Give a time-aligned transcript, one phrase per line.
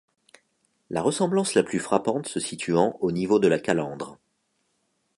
[0.89, 4.17] La ressemblance la plus frappante se situant au niveau de la calandre.